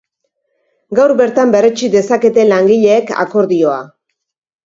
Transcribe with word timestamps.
Gaur 0.99 1.11
bertan 1.19 1.51
berretsi 1.57 1.89
dezakete 1.97 2.45
langileek 2.51 3.13
akordioa. 3.25 3.79